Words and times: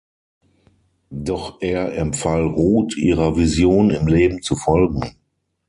Doch 1.11 1.61
er 1.61 1.95
empfahl 1.95 2.47
Rut, 2.47 2.97
ihrer 2.97 3.37
Vision 3.37 3.91
im 3.91 4.07
Leben 4.07 4.41
zu 4.41 4.55
folgen. 4.55 5.15